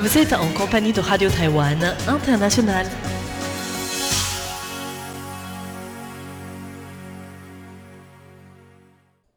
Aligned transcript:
Vous 0.00 0.16
êtes 0.16 0.32
en 0.32 0.50
compagnie 0.54 0.94
de 0.94 1.00
Radio 1.00 1.28
Taïwan 1.28 1.78
International. 2.08 2.86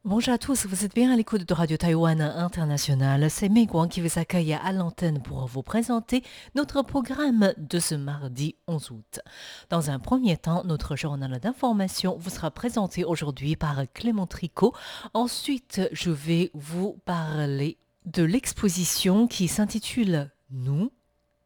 Bonjour 0.05 0.33
à 0.33 0.37
tous, 0.37 0.65
vous 0.65 0.85
êtes 0.85 0.95
bien 0.95 1.11
à 1.11 1.17
l'écoute 1.17 1.45
de 1.45 1.53
Radio 1.53 1.75
Taïwan 1.75 2.21
International. 2.21 3.29
C'est 3.29 3.49
Guang 3.49 3.89
qui 3.89 3.99
vous 3.99 4.17
accueille 4.17 4.53
à 4.53 4.71
l'antenne 4.71 5.21
pour 5.21 5.45
vous 5.47 5.63
présenter 5.63 6.23
notre 6.55 6.81
programme 6.81 7.51
de 7.57 7.79
ce 7.79 7.95
mardi 7.95 8.55
11 8.69 8.91
août. 8.91 9.19
Dans 9.69 9.89
un 9.89 9.99
premier 9.99 10.37
temps, 10.37 10.63
notre 10.63 10.95
journal 10.95 11.41
d'information 11.41 12.15
vous 12.17 12.29
sera 12.29 12.51
présenté 12.51 13.03
aujourd'hui 13.03 13.57
par 13.57 13.81
Clément 13.93 14.27
Tricot. 14.27 14.73
Ensuite, 15.13 15.81
je 15.91 16.09
vais 16.09 16.51
vous 16.53 17.01
parler 17.03 17.77
de 18.05 18.23
l'exposition 18.23 19.27
qui 19.27 19.49
s'intitule 19.49 20.29
Nous 20.53 20.91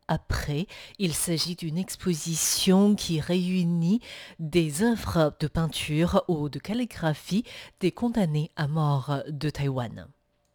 après, 0.09 0.67
il 0.99 1.13
s'agit 1.13 1.55
d'une 1.55 1.77
exposition 1.77 2.95
qui 2.95 3.20
réunit 3.20 3.99
des 4.39 4.81
œuvres 4.81 5.35
de 5.39 5.47
peinture 5.47 6.23
ou 6.30 6.47
de 6.47 6.59
calligraphie 6.59 7.43
des 7.81 7.91
condamnés 7.91 8.52
à 8.55 8.70
mort 8.70 9.21
de 9.27 9.49
Taïwan. 9.49 10.07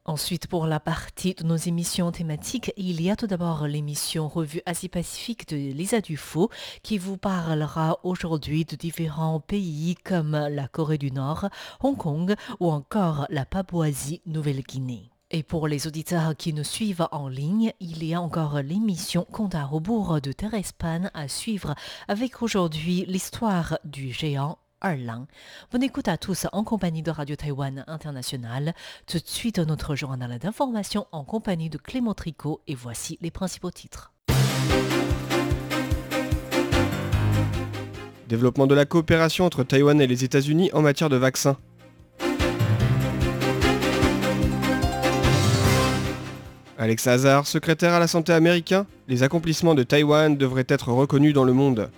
Ensuite, 0.05 0.48
pour 0.48 0.66
la 0.66 0.80
partie 0.80 1.34
de 1.34 1.45
nos 1.45 1.56
émissions 1.56 2.11
thématiques, 2.11 2.73
il 2.77 3.01
y 3.01 3.11
a 3.11 3.15
tout 3.15 3.27
d'abord 3.28 3.69
l'émission 3.69 4.27
Revue 4.27 4.62
Asie-Pacifique 4.66 5.47
de 5.48 5.56
Lisa 5.56 6.00
Dufaux 6.00 6.50
qui 6.83 6.98
vous 6.98 7.19
parlera 7.19 8.00
aujourd'hui 8.03 8.64
de 8.64 8.75
différents 8.75 9.39
pays 9.39 9.97
comme 10.03 10.33
la 10.33 10.66
Corée 10.66 10.98
du 10.98 11.12
Nord, 11.12 11.50
Hong 11.80 11.97
Kong 11.97 12.34
ou 12.59 12.70
encore 12.70 13.27
la 13.28 13.45
Papouasie-Nouvelle-Guinée. 13.45 15.12
Et 15.34 15.42
pour 15.42 15.66
les 15.66 15.86
auditeurs 15.86 16.36
qui 16.36 16.52
nous 16.52 16.62
suivent 16.62 17.08
en 17.11 17.27
ligne, 17.27 17.72
il 17.80 18.05
y 18.05 18.12
a 18.12 18.20
encore 18.20 18.61
l'émission 18.61 19.27
Compte 19.33 19.55
à 19.55 19.64
rebours 19.64 20.20
de 20.20 20.30
Pan 20.77 21.08
à 21.14 21.27
suivre 21.27 21.75
avec 22.06 22.42
aujourd'hui 22.42 23.06
l'histoire 23.08 23.78
du 23.83 24.12
géant 24.12 24.58
Erlang. 24.84 25.25
Bonne 25.70 25.84
écoute 25.84 26.08
à 26.08 26.19
tous 26.19 26.47
en 26.53 26.64
compagnie 26.64 27.00
de 27.00 27.10
Radio 27.10 27.34
Taïwan 27.34 27.83
International. 27.86 28.75
Tout 29.06 29.20
de 29.20 29.27
suite, 29.27 29.58
notre 29.58 29.94
journal 29.94 30.38
d'information 30.38 31.06
en 31.12 31.25
compagnie 31.25 31.70
de 31.70 31.78
Clément 31.78 32.12
Tricot 32.12 32.60
et 32.66 32.75
voici 32.75 33.19
les 33.22 33.30
principaux 33.30 33.70
titres. 33.70 34.12
Développement 38.28 38.66
de 38.66 38.75
la 38.75 38.84
coopération 38.84 39.47
entre 39.47 39.64
Taïwan 39.64 39.98
et 39.98 40.06
les 40.06 40.25
États-Unis 40.25 40.69
en 40.75 40.83
matière 40.83 41.08
de 41.08 41.16
vaccins. 41.16 41.56
Alex 46.83 47.06
Hazard, 47.06 47.47
secrétaire 47.47 47.92
à 47.92 48.00
la 48.00 48.08
santé 48.08 48.33
américain, 48.33 48.86
les 49.06 49.22
accomplissements 49.22 49.77
de 49.77 49.84
Taïwan 49.84 50.36
devraient 50.36 50.66
être 50.66 50.91
reconnus 50.91 51.33
dans 51.33 51.44
le 51.44 51.52
monde. 51.52 51.92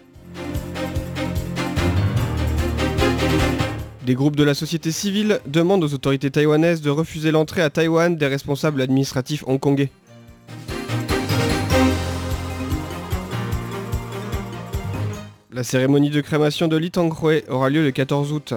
Des 4.05 4.15
groupes 4.15 4.37
de 4.37 4.45
la 4.45 4.53
société 4.53 4.93
civile 4.93 5.41
demandent 5.47 5.83
aux 5.83 5.95
autorités 5.95 6.31
taïwanaises 6.31 6.83
de 6.83 6.91
refuser 6.91 7.31
l'entrée 7.31 7.63
à 7.63 7.71
Taïwan 7.71 8.15
des 8.15 8.27
responsables 8.27 8.83
administratifs 8.83 9.43
hongkongais. 9.47 9.91
La 15.51 15.65
cérémonie 15.65 16.11
de 16.11 16.21
crémation 16.21 16.69
de 16.69 16.77
Li 16.77 16.91
Tanghui 16.91 17.43
aura 17.49 17.71
lieu 17.71 17.83
le 17.83 17.91
14 17.91 18.33
août. 18.33 18.53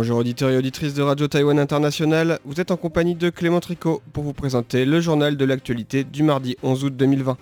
Bonjour 0.00 0.18
auditeurs 0.18 0.50
et 0.50 0.56
auditrices 0.56 0.94
de 0.94 1.02
Radio 1.02 1.26
Taïwan 1.26 1.58
International, 1.58 2.38
vous 2.44 2.60
êtes 2.60 2.70
en 2.70 2.76
compagnie 2.76 3.16
de 3.16 3.30
Clément 3.30 3.58
Tricot 3.58 4.00
pour 4.12 4.22
vous 4.22 4.32
présenter 4.32 4.84
le 4.84 5.00
journal 5.00 5.36
de 5.36 5.44
l'actualité 5.44 6.04
du 6.04 6.22
mardi 6.22 6.56
11 6.62 6.84
août 6.84 6.96
2020. 6.96 7.36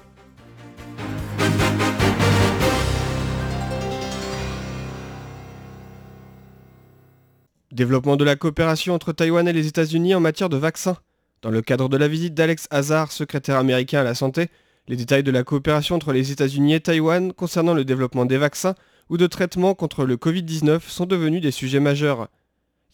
Développement 7.72 8.16
de 8.16 8.24
la 8.24 8.36
coopération 8.36 8.94
entre 8.94 9.12
Taïwan 9.12 9.46
et 9.46 9.52
les 9.52 9.66
États-Unis 9.66 10.14
en 10.14 10.20
matière 10.20 10.48
de 10.48 10.56
vaccins. 10.56 10.96
Dans 11.42 11.50
le 11.50 11.60
cadre 11.60 11.90
de 11.90 11.98
la 11.98 12.08
visite 12.08 12.32
d'Alex 12.32 12.68
Hazard, 12.70 13.12
secrétaire 13.12 13.58
américain 13.58 14.00
à 14.00 14.04
la 14.04 14.14
santé, 14.14 14.46
les 14.88 14.96
détails 14.96 15.22
de 15.22 15.30
la 15.30 15.44
coopération 15.44 15.94
entre 15.94 16.14
les 16.14 16.32
États-Unis 16.32 16.72
et 16.72 16.80
Taïwan 16.80 17.34
concernant 17.34 17.74
le 17.74 17.84
développement 17.84 18.24
des 18.24 18.38
vaccins 18.38 18.74
ou 19.10 19.18
de 19.18 19.26
traitements 19.26 19.74
contre 19.74 20.06
le 20.06 20.16
Covid-19 20.16 20.80
sont 20.88 21.04
devenus 21.04 21.42
des 21.42 21.50
sujets 21.50 21.80
majeurs. 21.80 22.30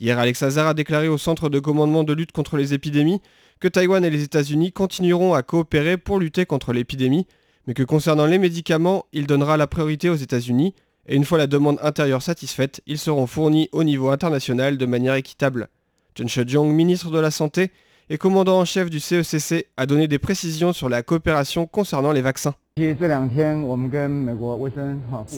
Hier, 0.03 0.19
Alex 0.19 0.43
Hazard 0.43 0.67
a 0.67 0.75
déclaré 0.75 1.07
au 1.07 1.17
Centre 1.17 1.49
de 1.49 1.61
commandement 1.61 2.03
de 2.03 2.13
lutte 2.13 2.33
contre 2.33 2.57
les 2.57 2.75
épidémies 2.75 3.21
que 3.61 3.69
Taïwan 3.69 4.05
et 4.05 4.11
les 4.11 4.25
États-Unis 4.25 4.73
continueront 4.73 5.33
à 5.33 5.45
coopérer 5.45 5.97
pour 5.97 6.19
lutter 6.19 6.45
contre 6.45 6.73
l'épidémie, 6.73 7.29
mais 7.69 7.75
que 7.75 7.85
concernant 7.85 8.27
les 8.27 8.39
médicaments, 8.39 9.07
il 9.13 9.29
donnera 9.29 9.57
la 9.57 9.69
priorité 9.69 10.11
aux 10.11 10.17
États-Unis, 10.17 10.75
et 11.07 11.15
une 11.15 11.25
fois 11.25 11.39
la 11.39 11.47
demande 11.47 11.79
intérieure 11.83 12.21
satisfaite, 12.21 12.81
ils 12.89 12.99
seront 12.99 13.29
fournis 13.29 13.69
au 13.71 13.85
niveau 13.85 14.11
international 14.11 14.77
de 14.77 14.87
manière 14.87 15.15
équitable. 15.15 15.69
Chen 16.17 16.29
Shih-jong, 16.29 16.73
ministre 16.73 17.13
de 17.13 17.21
la 17.21 17.31
Santé 17.31 17.71
et 18.12 18.19
commandant 18.19 18.61
en 18.61 18.65
chef 18.67 18.91
du 18.91 19.00
CECC, 19.00 19.69
a 19.78 19.87
donné 19.87 20.06
des 20.06 20.19
précisions 20.19 20.75
sur 20.75 20.91
la 20.91 21.03
coopération 21.03 21.67
concernant 21.67 22.12
les 22.12 22.21
vaccins. 22.21 22.55
Ces 22.77 22.93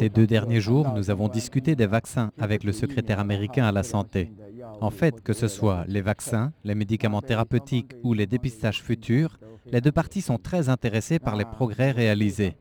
deux 0.09 0.27
derniers 0.27 0.61
jours, 0.61 0.93
nous 0.97 1.09
avons 1.09 1.29
discuté 1.29 1.77
des 1.77 1.87
vaccins 1.87 2.33
avec 2.37 2.65
le 2.65 2.73
secrétaire 2.73 3.21
américain 3.21 3.65
à 3.65 3.71
la 3.71 3.85
santé. 3.85 4.33
En 4.81 4.91
fait, 4.91 5.23
que 5.23 5.33
ce 5.33 5.47
soit 5.47 5.85
les 5.87 6.01
vaccins, 6.01 6.53
les 6.65 6.75
médicaments 6.75 7.23
thérapeutiques 7.23 7.93
ou 8.03 8.13
les 8.13 8.27
dépistages 8.27 8.83
futurs, 8.83 9.39
les 9.71 9.81
deux 9.81 9.93
parties 9.93 10.21
sont 10.21 10.39
très 10.39 10.69
intéressées 10.69 11.21
par 11.21 11.37
les 11.37 11.45
progrès 11.45 11.93
réalisés. 11.93 12.57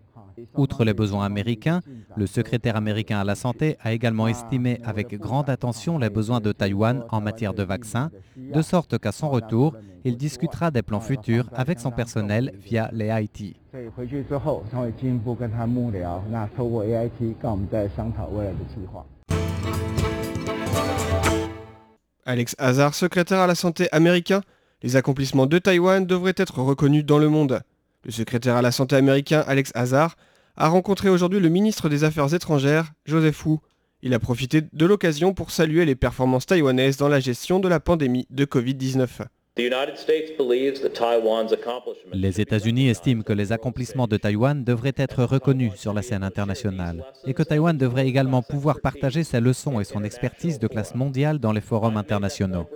Outre 0.55 0.83
les 0.83 0.93
besoins 0.93 1.25
américains, 1.25 1.81
le 2.15 2.25
secrétaire 2.27 2.75
américain 2.75 3.19
à 3.19 3.23
la 3.23 3.35
santé 3.35 3.77
a 3.81 3.93
également 3.93 4.27
estimé 4.27 4.79
avec 4.83 5.13
grande 5.19 5.49
attention 5.49 5.97
les 5.97 6.09
besoins 6.09 6.39
de 6.39 6.51
Taïwan 6.51 7.03
en 7.09 7.21
matière 7.21 7.53
de 7.53 7.63
vaccins, 7.63 8.11
de 8.37 8.61
sorte 8.61 8.97
qu'à 8.99 9.11
son 9.11 9.29
retour, 9.29 9.75
il 10.05 10.17
discutera 10.17 10.71
des 10.71 10.81
plans 10.81 10.99
futurs 10.99 11.49
avec 11.53 11.79
son 11.79 11.91
personnel 11.91 12.53
via 12.57 12.89
les 12.91 13.09
IT. 13.09 13.55
Alex 22.25 22.55
Hazard, 22.57 22.95
secrétaire 22.95 23.39
à 23.39 23.47
la 23.47 23.55
santé 23.55 23.89
américain, 23.91 24.41
les 24.81 24.95
accomplissements 24.95 25.45
de 25.45 25.57
Taïwan 25.59 26.05
devraient 26.05 26.33
être 26.37 26.59
reconnus 26.59 27.05
dans 27.05 27.17
le 27.17 27.29
monde. 27.29 27.61
Le 28.05 28.11
secrétaire 28.11 28.57
à 28.57 28.61
la 28.61 28.71
santé 28.71 28.95
américain 28.97 29.43
Alex 29.47 29.71
Hazard 29.75 30.15
a 30.57 30.67
rencontré 30.67 31.09
aujourd'hui 31.09 31.39
le 31.39 31.49
ministre 31.49 31.87
des 31.87 32.03
Affaires 32.03 32.33
étrangères, 32.33 32.91
Joseph 33.05 33.45
Wu. 33.45 33.57
Il 34.01 34.13
a 34.13 34.19
profité 34.19 34.61
de 34.73 34.85
l'occasion 34.85 35.33
pour 35.33 35.51
saluer 35.51 35.85
les 35.85 35.95
performances 35.95 36.45
taïwanaises 36.45 36.97
dans 36.97 37.07
la 37.07 37.21
gestion 37.21 37.59
de 37.59 37.69
la 37.69 37.79
pandémie 37.79 38.27
de 38.29 38.43
Covid-19. 38.43 39.07
Les 42.13 42.41
États-Unis 42.41 42.89
estiment 42.89 43.21
que 43.21 43.33
les 43.33 43.51
accomplissements 43.51 44.07
de 44.07 44.17
Taïwan 44.17 44.63
devraient 44.63 44.95
être 44.97 45.23
reconnus 45.23 45.73
sur 45.75 45.93
la 45.93 46.01
scène 46.01 46.23
internationale 46.23 47.05
et 47.25 47.35
que 47.35 47.43
Taïwan 47.43 47.77
devrait 47.77 48.07
également 48.07 48.41
pouvoir 48.41 48.81
partager 48.81 49.23
ses 49.23 49.39
leçons 49.39 49.79
et 49.79 49.83
son 49.83 50.03
expertise 50.03 50.57
de 50.57 50.67
classe 50.67 50.95
mondiale 50.95 51.37
dans 51.37 51.51
les 51.51 51.61
forums 51.61 51.97
internationaux. 51.97 52.67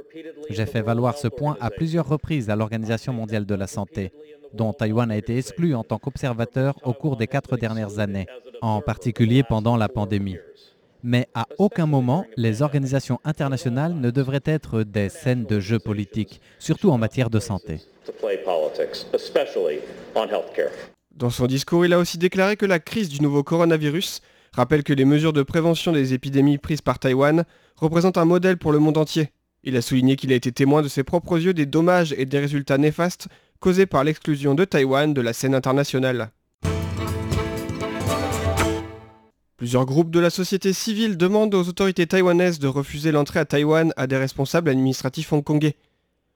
J'ai 0.50 0.66
fait 0.66 0.82
valoir 0.82 1.18
ce 1.18 1.28
point 1.28 1.58
à 1.60 1.70
plusieurs 1.70 2.08
reprises 2.08 2.50
à 2.50 2.56
l'Organisation 2.56 3.14
mondiale 3.14 3.46
de 3.46 3.56
la 3.56 3.68
santé, 3.68 4.12
dont 4.54 4.74
Taïwan 4.74 5.12
a 5.12 5.18
été 5.18 5.38
exclu 5.38 5.76
en 5.76 5.84
tant 5.84 5.98
qu'observateur 5.98 6.76
au 6.84 6.94
cours 6.94 7.18
des 7.18 7.28
quatre 7.28 7.58
dernières 7.58 8.00
années, 8.00 8.28
en 8.62 8.82
particulier 8.82 9.44
pendant 9.44 9.78
la 9.78 9.90
pandémie 9.90 10.38
mais 11.04 11.28
à 11.34 11.48
aucun 11.58 11.86
moment 11.86 12.26
les 12.36 12.62
organisations 12.62 13.20
internationales 13.24 13.94
ne 13.94 14.12
devraient 14.12 14.44
être 14.46 14.84
des 14.84 15.10
scènes 15.10 15.46
de 15.46 15.60
jeux 15.60 15.80
politiques, 15.80 16.42
surtout 16.60 16.90
en 16.90 16.98
matière 16.98 17.30
de 17.30 17.40
santé. 17.40 17.80
Dans 21.16 21.30
son 21.30 21.48
discours, 21.48 21.86
il 21.86 21.94
a 21.94 21.98
aussi 21.98 22.18
déclaré 22.18 22.58
que 22.58 22.66
la 22.66 22.80
crise 22.80 23.10
du 23.10 23.22
nouveau 23.22 23.44
coronavirus 23.44 24.22
rappelle 24.54 24.84
que 24.84 24.94
les 24.94 25.06
mesures 25.06 25.34
de 25.34 25.44
prévention 25.44 25.92
des 25.92 26.14
épidémies 26.14 26.58
prises 26.58 26.82
par 26.82 27.00
Taïwan 27.00 27.44
représentent 27.76 28.18
un 28.18 28.26
modèle 28.26 28.58
pour 28.58 28.72
le 28.72 28.80
monde 28.80 28.98
entier. 28.98 29.30
Il 29.64 29.76
a 29.76 29.82
souligné 29.82 30.16
qu'il 30.16 30.32
a 30.32 30.36
été 30.36 30.52
témoin 30.52 30.82
de 30.82 30.88
ses 30.88 31.04
propres 31.04 31.40
yeux 31.40 31.54
des 31.54 31.66
dommages 31.66 32.14
et 32.18 32.26
des 32.26 32.40
résultats 32.40 32.78
néfastes 32.78 33.28
causés 33.60 33.86
par 33.86 34.04
l'exclusion 34.04 34.56
de 34.56 34.66
Taïwan 34.66 35.14
de 35.14 35.22
la 35.22 35.34
scène 35.34 35.56
internationale. 35.56 36.32
Plusieurs 39.58 39.88
groupes 39.88 40.12
de 40.12 40.20
la 40.20 40.30
société 40.30 40.72
civile 40.72 41.18
demandent 41.18 41.56
aux 41.56 41.68
autorités 41.68 42.06
taïwanaises 42.06 42.60
de 42.60 42.68
refuser 42.68 43.12
l'entrée 43.12 43.40
à 43.40 43.46
Taïwan 43.46 43.92
à 43.98 44.06
des 44.06 44.18
responsables 44.18 44.70
administratifs 44.70 45.34
hongkongais. 45.34 45.76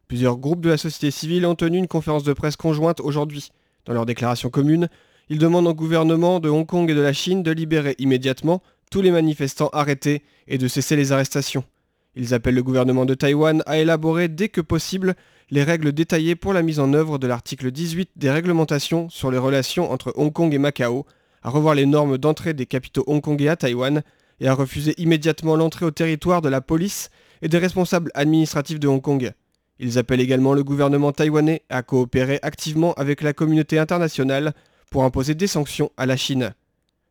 Plusieurs 0.08 0.38
groupes 0.38 0.62
de 0.62 0.70
la 0.70 0.78
société 0.78 1.12
civile 1.12 1.46
ont 1.46 1.54
tenu 1.54 1.78
une 1.78 1.88
conférence 1.88 2.24
de 2.24 2.34
presse 2.34 2.56
conjointe 2.56 3.00
aujourd'hui. 3.00 3.50
Dans 3.86 3.94
leur 3.94 4.08
déclaration 4.08 4.50
commune, 4.50 4.90
ils 5.30 5.38
demandent 5.38 5.68
au 5.68 5.76
gouvernement 5.76 6.40
de 6.40 6.50
Hong 6.50 6.66
Kong 6.66 6.90
et 6.90 6.96
de 6.96 7.00
la 7.00 7.14
Chine 7.14 7.44
de 7.44 7.52
libérer 7.52 7.96
immédiatement 8.00 8.64
tous 8.90 9.02
les 9.02 9.12
manifestants 9.12 9.70
arrêtés 9.72 10.24
et 10.48 10.58
de 10.58 10.68
cesser 10.68 10.96
les 10.96 11.12
arrestations. 11.12 11.64
Ils 12.16 12.34
appellent 12.34 12.56
le 12.56 12.63
gouvernement 12.63 13.06
de 13.06 13.13
Taïwan 13.13 13.63
à 13.66 13.78
élaborer 13.78 14.28
dès 14.28 14.50
que 14.50 14.62
possible 14.62 15.16
les 15.50 15.63
règles 15.63 15.94
détaillées 15.94 16.36
pour 16.36 16.54
la 16.54 16.62
mise 16.62 16.80
en 16.80 16.94
œuvre 16.94 17.18
de 17.18 17.28
l'article 17.28 17.72
18 17.72 18.12
des 18.16 18.30
réglementations 18.30 19.10
sur 19.10 19.31
les 19.31 19.38
relations 19.38 19.92
entre 19.92 20.13
Hong 20.16 20.31
Kong 20.31 20.54
et 20.54 20.58
Macao, 20.58 21.06
à 21.42 21.50
revoir 21.50 21.75
les 21.75 21.86
normes 21.86 22.18
d'entrée 22.18 22.54
des 22.54 22.66
capitaux 22.66 23.04
hongkongais 23.08 23.48
à 23.48 23.56
Taïwan 23.56 24.02
et 24.40 24.48
à 24.48 24.54
refuser 24.54 24.94
immédiatement 24.98 25.56
l'entrée 25.56 25.86
au 25.86 25.92
territoire 25.92 26.42
de 26.42 26.50
la 26.50 26.62
police 26.62 27.10
et 27.42 27.48
des 27.48 27.58
responsables 27.58 28.12
administratifs 28.13 28.80
de 28.80 28.88
Hong 28.88 29.02
Kong. 29.02 29.31
Ils 29.80 29.98
appellent 29.98 30.22
également 30.22 30.54
le 30.54 30.63
gouvernement 30.63 31.12
taïwanais 31.12 31.63
à 31.69 31.81
coopérer 31.81 32.40
activement 32.42 32.94
avec 32.94 33.22
la 33.22 33.34
communauté 33.34 33.80
internationale 33.80 34.54
pour 34.92 35.04
imposer 35.04 35.34
des 35.34 35.48
sanctions 35.48 35.92
à 35.98 36.06
la 36.06 36.18
Chine. 36.18 36.54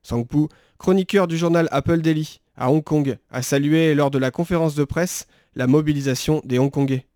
Sang 0.03 0.25
Pu, 0.25 0.47
chroniqueur 0.79 1.27
du 1.27 1.37
journal 1.37 1.69
Apple 1.73 2.01
Daily 2.01 2.41
à 2.61 2.71
Hong 2.71 2.85
Kong, 2.85 3.17
a 3.31 3.43
salué 3.43 3.95
lors 3.95 4.11
de 4.11 4.19
la 4.19 4.31
conférence 4.31 4.75
de 4.75 4.85
presse 4.85 5.27
la 5.57 5.67
mobilisation 5.67 6.43
des 6.45 6.59
Hongkongais. 6.59 7.07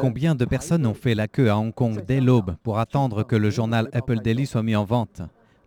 Combien 0.00 0.34
de 0.34 0.44
personnes 0.44 0.86
ont 0.86 0.94
fait 0.94 1.14
la 1.14 1.28
queue 1.28 1.48
à 1.48 1.56
Hong 1.56 1.72
Kong 1.72 2.04
dès 2.06 2.20
l'aube 2.20 2.56
pour 2.62 2.78
attendre 2.78 3.22
que 3.22 3.36
le 3.36 3.50
journal 3.50 3.88
Apple 3.92 4.18
Daily 4.18 4.46
soit 4.46 4.64
mis 4.64 4.74
en 4.74 4.84
vente? 4.84 5.22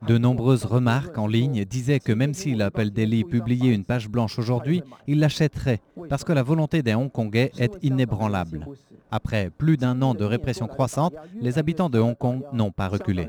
De 0.07 0.17
nombreuses 0.17 0.65
remarques 0.65 1.17
en 1.17 1.25
ligne 1.25 1.65
disaient 1.65 1.99
que 1.99 2.11
même 2.11 2.33
si 2.33 2.53
l'Apple 2.53 2.91
Daily 2.91 3.23
publiait 3.23 3.73
une 3.73 3.85
page 3.85 4.09
blanche 4.09 4.37
aujourd'hui, 4.37 4.83
il 5.07 5.19
l'achèterait 5.19 5.81
parce 6.09 6.23
que 6.23 6.33
la 6.33 6.43
volonté 6.43 6.83
des 6.83 6.93
Hongkongais 6.93 7.51
est 7.57 7.73
inébranlable. 7.81 8.67
Après 9.09 9.49
plus 9.49 9.77
d'un 9.77 10.01
an 10.01 10.13
de 10.13 10.25
répression 10.25 10.67
croissante, 10.67 11.15
les 11.39 11.57
habitants 11.57 11.89
de 11.89 11.97
Hong 11.97 12.17
Kong 12.17 12.43
n'ont 12.51 12.71
pas 12.71 12.89
reculé. 12.89 13.27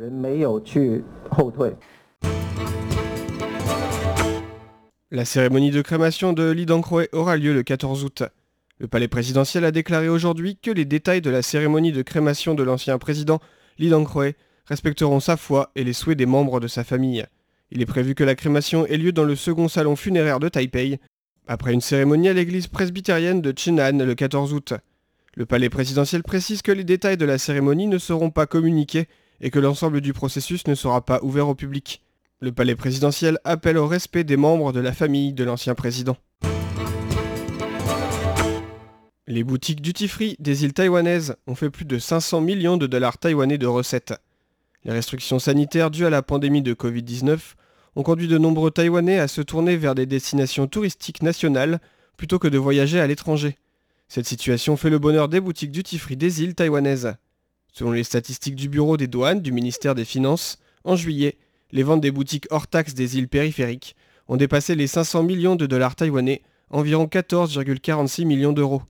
La 5.10 5.24
cérémonie 5.24 5.70
de 5.70 5.80
crémation 5.80 6.32
de 6.32 6.52
Dangkroe 6.64 7.08
aura 7.12 7.36
lieu 7.36 7.54
le 7.54 7.62
14 7.62 8.04
août. 8.04 8.22
Le 8.78 8.88
palais 8.88 9.08
présidentiel 9.08 9.64
a 9.64 9.70
déclaré 9.70 10.08
aujourd'hui 10.08 10.58
que 10.62 10.70
les 10.70 10.84
détails 10.84 11.22
de 11.22 11.30
la 11.30 11.42
cérémonie 11.42 11.92
de 11.92 12.02
crémation 12.02 12.54
de 12.54 12.62
l'ancien 12.62 12.98
président 12.98 13.40
Dangkroe 13.78 14.34
respecteront 14.66 15.20
sa 15.20 15.36
foi 15.36 15.70
et 15.74 15.82
les 15.82 15.92
souhaits 15.92 16.18
des 16.18 16.26
membres 16.26 16.60
de 16.60 16.68
sa 16.68 16.84
famille. 16.84 17.24
Il 17.70 17.82
est 17.82 17.86
prévu 17.86 18.14
que 18.14 18.22
la 18.22 18.34
crémation 18.34 18.86
ait 18.86 18.96
lieu 18.96 19.12
dans 19.12 19.24
le 19.24 19.34
second 19.34 19.68
salon 19.68 19.96
funéraire 19.96 20.40
de 20.40 20.48
Taipei, 20.48 21.00
après 21.46 21.72
une 21.72 21.80
cérémonie 21.80 22.28
à 22.28 22.34
l'église 22.34 22.66
presbytérienne 22.66 23.40
de 23.40 23.54
Chenan 23.56 23.98
le 24.04 24.14
14 24.14 24.52
août. 24.52 24.74
Le 25.34 25.46
palais 25.46 25.70
présidentiel 25.70 26.22
précise 26.22 26.62
que 26.62 26.72
les 26.72 26.84
détails 26.84 27.16
de 27.16 27.24
la 27.24 27.38
cérémonie 27.38 27.86
ne 27.86 27.98
seront 27.98 28.30
pas 28.30 28.46
communiqués 28.46 29.08
et 29.40 29.50
que 29.50 29.58
l'ensemble 29.58 30.00
du 30.00 30.12
processus 30.12 30.66
ne 30.66 30.74
sera 30.74 31.04
pas 31.04 31.20
ouvert 31.22 31.48
au 31.48 31.54
public. 31.54 32.02
Le 32.40 32.52
palais 32.52 32.76
présidentiel 32.76 33.40
appelle 33.42 33.78
au 33.78 33.88
respect 33.88 34.22
des 34.22 34.36
membres 34.36 34.72
de 34.72 34.78
la 34.78 34.92
famille 34.92 35.32
de 35.32 35.42
l'ancien 35.42 35.74
président. 35.74 36.16
Les 39.26 39.42
boutiques 39.42 39.82
duty-free 39.82 40.36
des 40.38 40.62
îles 40.64 40.72
taïwanaises 40.72 41.34
ont 41.48 41.56
fait 41.56 41.68
plus 41.68 41.84
de 41.84 41.98
500 41.98 42.40
millions 42.40 42.76
de 42.76 42.86
dollars 42.86 43.18
taïwanais 43.18 43.58
de 43.58 43.66
recettes. 43.66 44.14
Les 44.84 44.92
restrictions 44.92 45.40
sanitaires 45.40 45.90
dues 45.90 46.06
à 46.06 46.10
la 46.10 46.22
pandémie 46.22 46.62
de 46.62 46.74
Covid-19 46.74 47.38
ont 47.96 48.04
conduit 48.04 48.28
de 48.28 48.38
nombreux 48.38 48.70
Taïwanais 48.70 49.18
à 49.18 49.26
se 49.26 49.40
tourner 49.40 49.76
vers 49.76 49.96
des 49.96 50.06
destinations 50.06 50.68
touristiques 50.68 51.22
nationales 51.22 51.80
plutôt 52.16 52.38
que 52.38 52.46
de 52.46 52.56
voyager 52.56 53.00
à 53.00 53.08
l'étranger. 53.08 53.56
Cette 54.06 54.28
situation 54.28 54.76
fait 54.76 54.90
le 54.90 55.00
bonheur 55.00 55.28
des 55.28 55.40
boutiques 55.40 55.72
duty-free 55.72 56.16
des 56.16 56.44
îles 56.44 56.54
taïwanaises. 56.54 57.16
Selon 57.72 57.90
les 57.90 58.04
statistiques 58.04 58.54
du 58.54 58.68
Bureau 58.68 58.96
des 58.96 59.08
douanes 59.08 59.42
du 59.42 59.50
ministère 59.50 59.96
des 59.96 60.04
Finances, 60.04 60.58
en 60.84 60.94
juillet, 60.94 61.36
les 61.70 61.82
ventes 61.82 62.00
des 62.00 62.10
boutiques 62.10 62.46
hors 62.50 62.66
taxes 62.66 62.94
des 62.94 63.18
îles 63.18 63.28
périphériques 63.28 63.96
ont 64.26 64.36
dépassé 64.36 64.74
les 64.74 64.86
500 64.86 65.22
millions 65.22 65.56
de 65.56 65.66
dollars 65.66 65.96
taïwanais, 65.96 66.42
environ 66.70 67.06
14,46 67.06 68.26
millions 68.26 68.52
d'euros. 68.52 68.82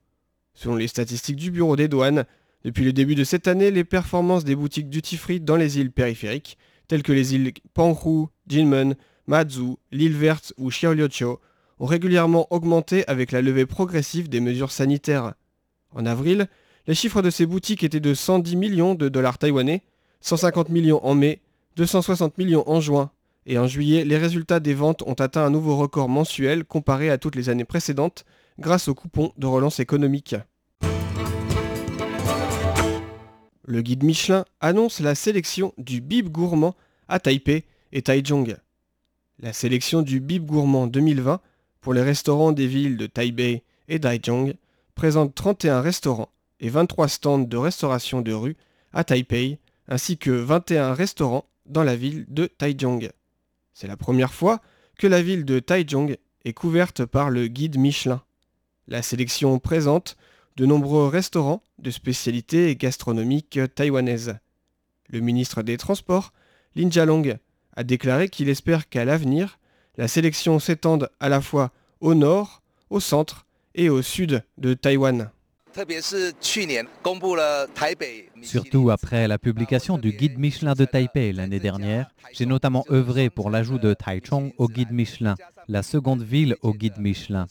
Selon 0.53 0.75
les 0.75 0.87
statistiques 0.87 1.37
du 1.37 1.51
Bureau 1.51 1.75
des 1.75 1.87
douanes, 1.87 2.25
depuis 2.65 2.83
le 2.83 2.91
début 2.91 3.15
de 3.15 3.23
cette 3.23 3.47
année, 3.47 3.71
les 3.71 3.85
performances 3.85 4.43
des 4.43 4.55
boutiques 4.55 4.89
duty-free 4.89 5.39
dans 5.39 5.55
les 5.55 5.79
îles 5.79 5.91
périphériques, 5.91 6.57
telles 6.87 7.03
que 7.03 7.13
les 7.13 7.35
îles 7.35 7.53
Panhu, 7.73 8.25
Jinmen, 8.47 8.95
Mazu, 9.27 9.75
l'île 9.91 10.17
verte 10.17 10.53
ou 10.57 10.69
Xiaoliuqiu, 10.69 11.37
ont 11.79 11.85
régulièrement 11.85 12.47
augmenté 12.49 13.07
avec 13.07 13.31
la 13.31 13.41
levée 13.41 13.65
progressive 13.65 14.27
des 14.27 14.41
mesures 14.41 14.71
sanitaires. 14.71 15.33
En 15.91 16.05
avril, 16.05 16.47
les 16.87 16.95
chiffres 16.95 17.21
de 17.21 17.29
ces 17.29 17.45
boutiques 17.45 17.83
étaient 17.83 17.99
de 18.01 18.13
110 18.13 18.55
millions 18.57 18.95
de 18.95 19.07
dollars 19.07 19.37
taïwanais, 19.37 19.83
150 20.19 20.69
millions 20.69 21.05
en 21.05 21.15
mai, 21.15 21.41
260 21.79 22.37
millions 22.37 22.69
en 22.69 22.81
juin, 22.81 23.09
et 23.45 23.57
en 23.57 23.65
juillet, 23.65 24.03
les 24.03 24.17
résultats 24.17 24.59
des 24.59 24.73
ventes 24.73 25.01
ont 25.03 25.13
atteint 25.13 25.45
un 25.45 25.49
nouveau 25.49 25.77
record 25.77 26.09
mensuel 26.09 26.65
comparé 26.65 27.09
à 27.09 27.17
toutes 27.17 27.37
les 27.37 27.47
années 27.47 27.63
précédentes, 27.63 28.25
grâce 28.59 28.89
au 28.89 28.93
coupon 28.93 29.31
de 29.37 29.47
relance 29.47 29.79
économique. 29.79 30.35
Le 33.63 33.81
guide 33.81 34.03
Michelin 34.03 34.43
annonce 34.59 34.99
la 34.99 35.15
sélection 35.15 35.73
du 35.77 36.01
Bib 36.01 36.27
Gourmand 36.27 36.75
à 37.07 37.19
Taipei 37.19 37.63
et 37.93 38.01
Taichung. 38.01 38.57
La 39.39 39.53
sélection 39.53 40.01
du 40.01 40.19
Bib 40.19 40.45
Gourmand 40.45 40.87
2020 40.87 41.39
pour 41.79 41.93
les 41.93 42.01
restaurants 42.01 42.51
des 42.51 42.67
villes 42.67 42.97
de 42.97 43.07
Taipei 43.07 43.63
et 43.87 44.01
Taichung 44.01 44.53
présente 44.95 45.33
31 45.33 45.79
restaurants 45.79 46.33
et 46.59 46.67
23 46.67 47.07
stands 47.07 47.39
de 47.39 47.55
restauration 47.55 48.21
de 48.21 48.33
rue 48.33 48.57
à 48.91 49.05
Taipei 49.05 49.59
ainsi 49.87 50.17
que 50.17 50.29
21 50.31 50.93
restaurants 50.93 51.45
dans 51.69 51.83
la 51.83 51.95
ville 51.95 52.25
de 52.27 52.47
Taichung. 52.47 53.09
C'est 53.73 53.87
la 53.87 53.97
première 53.97 54.33
fois 54.33 54.61
que 54.97 55.07
la 55.07 55.21
ville 55.21 55.45
de 55.45 55.59
Taichung 55.59 56.17
est 56.43 56.53
couverte 56.53 57.05
par 57.05 57.29
le 57.29 57.47
guide 57.47 57.77
Michelin. 57.77 58.21
La 58.87 59.01
sélection 59.01 59.59
présente 59.59 60.17
de 60.57 60.65
nombreux 60.65 61.07
restaurants 61.07 61.63
de 61.77 61.91
spécialités 61.91 62.75
gastronomiques 62.75 63.59
taïwanaises. 63.75 64.37
Le 65.07 65.21
ministre 65.21 65.61
des 65.61 65.77
Transports, 65.77 66.33
Lin 66.75 66.89
Jialong, 66.89 67.37
a 67.75 67.83
déclaré 67.83 68.29
qu'il 68.29 68.49
espère 68.49 68.89
qu'à 68.89 69.05
l'avenir, 69.05 69.59
la 69.97 70.07
sélection 70.07 70.59
s'étende 70.59 71.09
à 71.19 71.29
la 71.29 71.41
fois 71.41 71.71
au 72.01 72.13
nord, 72.13 72.61
au 72.89 72.99
centre 72.99 73.45
et 73.75 73.89
au 73.89 74.01
sud 74.01 74.43
de 74.57 74.73
Taïwan. 74.73 75.31
Surtout 78.41 78.89
après 78.91 79.27
la 79.27 79.37
publication 79.37 79.97
du 79.97 80.11
guide 80.11 80.37
Michelin 80.37 80.73
de 80.73 80.85
Taipei 80.85 81.31
l'année 81.33 81.59
dernière, 81.59 82.09
j'ai 82.33 82.45
notamment 82.45 82.85
œuvré 82.91 83.29
pour 83.29 83.49
l'ajout 83.49 83.79
de 83.79 83.93
Taichung 83.93 84.51
au 84.57 84.67
guide 84.67 84.91
Michelin, 84.91 85.35
la 85.67 85.83
seconde 85.83 86.23
ville 86.23 86.55
au 86.61 86.73
guide 86.73 86.97
Michelin. 86.97 87.47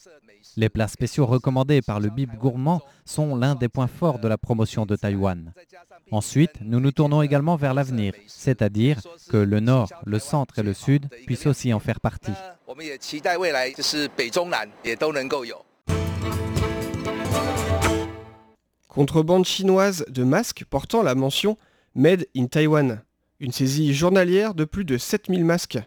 Les 0.57 0.69
plats 0.69 0.89
spéciaux 0.89 1.27
recommandés 1.27 1.83
par 1.83 2.01
le 2.01 2.11
Bib 2.11 2.35
Gourmand 2.37 2.81
sont 3.05 3.37
l'un 3.37 3.55
des 3.55 3.69
points 3.69 3.87
forts 3.87 4.19
de 4.19 4.29
la 4.29 4.39
promotion 4.39 4.87
de 4.87 4.97
Taïwan. 4.97 5.53
Ensuite, 6.11 6.53
nous 6.63 6.81
nous 6.81 6.91
tournons 6.91 7.23
également 7.23 7.57
vers 7.57 7.75
l'avenir, 7.75 8.15
c'est-à-dire 8.27 8.99
que 9.31 9.37
le 9.37 9.61
nord, 9.61 9.89
le 10.05 10.19
centre 10.19 10.59
et 10.59 10.63
le 10.63 10.75
sud 10.75 11.09
puissent 11.27 11.47
aussi 11.47 11.73
en 11.73 11.79
faire 11.79 12.01
partie. 12.01 12.33
Contrebande 18.99 19.45
chinoise 19.45 20.05
de 20.09 20.25
masques 20.25 20.65
portant 20.69 21.05
la 21.05 21.15
mention 21.15 21.57
Made 21.95 22.27
in 22.37 22.47
Taiwan, 22.47 23.01
une 23.39 23.53
saisie 23.53 23.95
journalière 23.95 24.55
de 24.55 24.65
plus 24.65 24.85
de 24.85 24.99
7000 24.99 25.45
masques. 25.45 25.79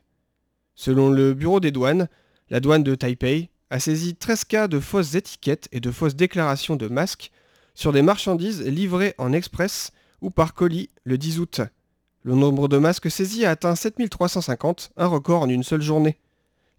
Selon 0.75 1.09
le 1.09 1.33
bureau 1.33 1.59
des 1.59 1.71
douanes, 1.71 2.07
la 2.49 2.61
douane 2.61 2.83
de 2.83 2.95
Taipei 2.95 3.49
a 3.69 3.81
saisi 3.81 4.15
13 4.15 4.45
cas 4.45 4.67
de 4.69 4.79
fausses 4.79 5.15
étiquettes 5.15 5.67
et 5.73 5.81
de 5.81 5.91
fausses 5.91 6.15
déclarations 6.15 6.77
de 6.77 6.87
masques 6.87 7.31
sur 7.75 7.91
des 7.91 8.01
marchandises 8.01 8.65
livrées 8.65 9.13
en 9.17 9.33
express 9.33 9.91
ou 10.21 10.29
par 10.29 10.53
colis 10.53 10.89
le 11.03 11.17
10 11.17 11.39
août. 11.41 11.59
Le 12.23 12.35
nombre 12.35 12.69
de 12.69 12.77
masques 12.77 13.11
saisis 13.11 13.43
a 13.43 13.49
atteint 13.49 13.75
7350, 13.75 14.93
un 14.95 15.07
record 15.07 15.41
en 15.41 15.49
une 15.49 15.63
seule 15.63 15.81
journée. 15.81 16.15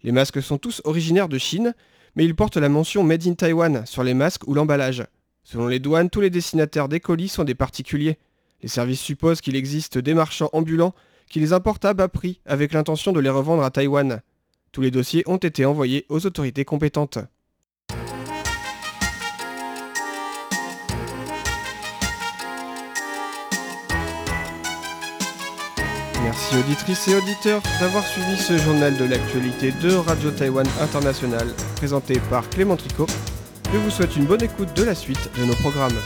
Les 0.01 0.11
masques 0.11 0.41
sont 0.41 0.57
tous 0.57 0.81
originaires 0.83 1.29
de 1.29 1.37
Chine, 1.37 1.75
mais 2.15 2.25
ils 2.25 2.35
portent 2.35 2.57
la 2.57 2.69
mention 2.69 3.03
Made 3.03 3.27
in 3.27 3.35
Taiwan 3.35 3.85
sur 3.85 4.01
les 4.01 4.15
masques 4.15 4.47
ou 4.47 4.55
l'emballage. 4.55 5.05
Selon 5.53 5.67
les 5.67 5.77
douanes, 5.77 6.09
tous 6.09 6.19
les 6.19 6.31
destinataires 6.31 6.89
des 6.89 6.99
colis 6.99 7.27
sont 7.27 7.43
des 7.43 7.53
particuliers. 7.53 8.17
Les 8.63 8.67
services 8.67 8.99
supposent 8.99 9.39
qu'il 9.39 9.55
existe 9.55 9.99
des 9.99 10.15
marchands 10.15 10.49
ambulants 10.51 10.95
qui 11.29 11.39
les 11.39 11.53
importent 11.53 11.85
à 11.85 11.93
bas 11.93 12.07
prix 12.07 12.41
avec 12.47 12.73
l'intention 12.73 13.11
de 13.11 13.19
les 13.19 13.29
revendre 13.29 13.61
à 13.61 13.69
Taïwan. 13.69 14.21
Tous 14.71 14.81
les 14.81 14.89
dossiers 14.89 15.21
ont 15.27 15.37
été 15.37 15.63
envoyés 15.63 16.07
aux 16.09 16.25
autorités 16.25 16.65
compétentes. 16.65 17.19
Merci 26.23 26.57
auditrices 26.57 27.07
et 27.09 27.15
auditeurs 27.15 27.61
d'avoir 27.79 28.03
suivi 28.07 28.37
ce 28.37 28.57
journal 28.57 28.97
de 28.97 29.05
l'actualité 29.05 29.71
de 29.71 29.93
Radio 29.93 30.31
Taïwan 30.31 30.65
International 30.81 31.47
présenté 31.75 32.19
par 32.31 32.49
Clément 32.49 32.75
Tricot. 32.75 33.05
Je 33.73 33.79
vous 33.79 33.89
souhaite 33.89 34.15
une 34.15 34.25
bonne 34.25 34.43
écoute 34.43 34.77
de 34.77 34.83
la 34.83 34.93
suite 34.93 35.31
de 35.35 35.45
nos 35.45 35.55
programmes. 35.55 35.97